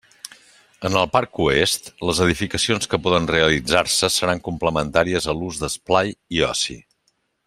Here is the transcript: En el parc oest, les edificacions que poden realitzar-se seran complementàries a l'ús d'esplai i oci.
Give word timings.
En 0.87 0.95
el 1.01 1.09
parc 1.15 1.41
oest, 1.43 1.91
les 2.09 2.21
edificacions 2.25 2.89
que 2.93 2.99
poden 3.07 3.29
realitzar-se 3.33 4.09
seran 4.17 4.41
complementàries 4.51 5.29
a 5.35 5.37
l'ús 5.43 5.61
d'esplai 5.65 6.15
i 6.39 6.45
oci. 6.53 6.81